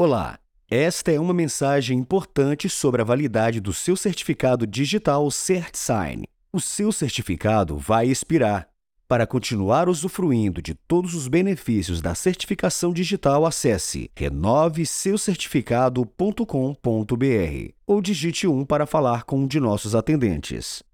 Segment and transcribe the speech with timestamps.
[0.00, 0.38] Olá,
[0.70, 6.24] esta é uma mensagem importante sobre a validade do seu certificado digital CertSign.
[6.52, 8.68] O seu certificado vai expirar.
[9.08, 16.44] Para continuar usufruindo de todos os benefícios da certificação digital, acesse renoveseucertificado.com.br
[17.84, 20.86] ou digite 1 para falar com um de nossos atendentes.